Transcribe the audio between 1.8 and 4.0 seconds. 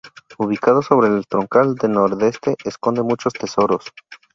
Nordeste, esconde muchos tesoros.